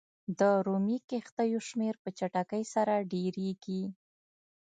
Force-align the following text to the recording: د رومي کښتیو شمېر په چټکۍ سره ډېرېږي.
د 0.39 0.41
رومي 0.65 0.97
کښتیو 1.09 1.59
شمېر 1.69 1.93
په 2.03 2.09
چټکۍ 2.17 2.63
سره 2.73 2.93
ډېرېږي. 3.11 3.83